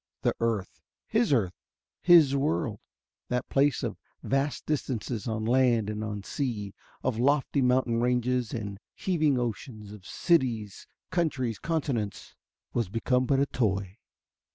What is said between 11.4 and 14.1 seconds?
continents was become but a toy.